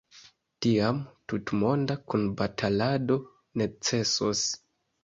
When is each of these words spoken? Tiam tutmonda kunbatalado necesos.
Tiam 0.65 1.01
tutmonda 1.33 1.99
kunbatalado 2.15 3.21
necesos. 3.65 4.45